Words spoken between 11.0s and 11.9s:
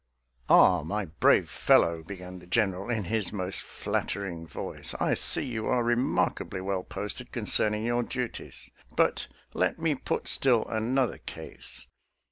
case.